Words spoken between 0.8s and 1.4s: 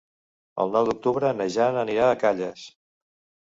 d'octubre